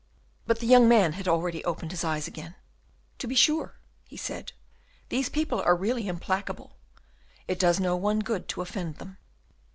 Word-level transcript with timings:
But 0.47 0.57
the 0.59 0.65
young 0.65 0.89
man 0.89 1.13
had 1.13 1.27
already 1.27 1.63
opened 1.63 1.91
his 1.91 2.03
eyes 2.03 2.27
again. 2.27 2.55
"To 3.19 3.27
be 3.27 3.35
sure," 3.35 3.75
he 4.07 4.17
said. 4.17 4.51
"These 5.09 5.29
people 5.29 5.61
are 5.61 5.75
really 5.75 6.07
implacable. 6.07 6.75
It 7.47 7.59
does 7.59 7.79
no 7.79 7.95
one 7.95 8.17
good 8.21 8.47
to 8.47 8.63
offend 8.63 8.95
them." 8.95 9.19